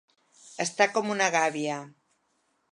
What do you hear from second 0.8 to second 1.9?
com una gàbia.